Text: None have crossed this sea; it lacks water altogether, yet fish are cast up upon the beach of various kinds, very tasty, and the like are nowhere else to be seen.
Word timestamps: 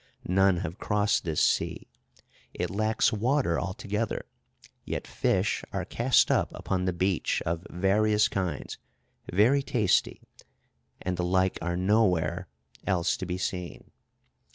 None 0.27 0.57
have 0.57 0.79
crossed 0.79 1.25
this 1.25 1.41
sea; 1.41 1.87
it 2.55 2.71
lacks 2.71 3.13
water 3.13 3.59
altogether, 3.59 4.25
yet 4.83 5.05
fish 5.05 5.63
are 5.71 5.85
cast 5.85 6.31
up 6.31 6.49
upon 6.55 6.85
the 6.85 6.91
beach 6.91 7.39
of 7.45 7.67
various 7.69 8.27
kinds, 8.27 8.79
very 9.31 9.61
tasty, 9.61 10.19
and 11.03 11.17
the 11.17 11.23
like 11.23 11.59
are 11.61 11.77
nowhere 11.77 12.47
else 12.87 13.15
to 13.17 13.27
be 13.27 13.37
seen. 13.37 13.91